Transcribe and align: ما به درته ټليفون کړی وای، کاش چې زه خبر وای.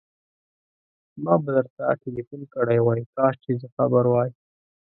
ما 1.23 1.33
به 1.43 1.49
درته 1.57 1.85
ټليفون 2.03 2.41
کړی 2.53 2.79
وای، 2.81 3.01
کاش 3.15 3.35
چې 3.43 3.51
زه 3.61 3.67
خبر 3.75 4.05
وای. 4.09 4.29